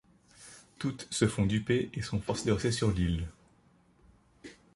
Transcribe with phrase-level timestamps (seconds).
[0.79, 3.27] Toutes se font duper et sont forcées de rester sur l'île.